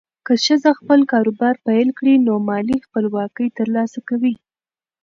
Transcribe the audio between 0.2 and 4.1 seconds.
که ښځه خپل کاروبار پیل کړي، نو مالي خپلواکي ترلاسه